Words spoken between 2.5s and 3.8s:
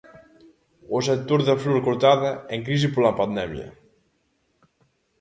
en crise pola pandemia.